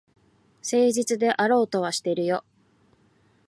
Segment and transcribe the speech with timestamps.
[0.63, 2.43] 誠実であろうとはしてるよ。